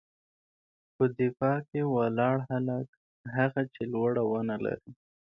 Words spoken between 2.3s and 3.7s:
هلک، هغه